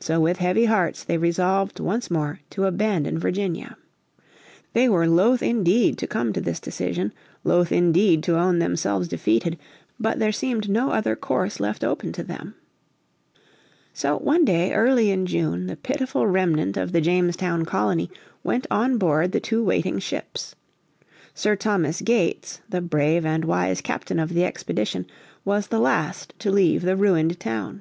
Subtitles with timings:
[0.00, 3.78] So with heavy hearts they resolved once more to abandon Virginia.
[4.74, 7.10] They were loath indeed to come to this decision,
[7.42, 9.58] loath indeed to own themselves defeated.
[9.98, 12.54] But there seemed no other course left open to them.
[13.94, 18.10] So one day early in June the pitiful remnant of the Jamestown Colony
[18.44, 20.54] went on board the two waiting ships.
[21.32, 25.06] Sir Thomas Gates, the brave and wise captain of the expedition,
[25.46, 27.80] was the last to leave the ruined town.